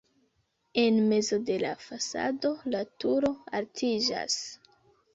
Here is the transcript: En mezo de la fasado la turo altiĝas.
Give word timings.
En 0.83 0.97
mezo 1.11 1.37
de 1.51 1.59
la 1.65 1.75
fasado 1.89 2.53
la 2.77 2.83
turo 3.05 3.35
altiĝas. 3.63 4.43